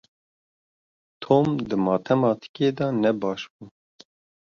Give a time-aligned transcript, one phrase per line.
[1.23, 3.65] Tom di matematîkê de ne baş bû.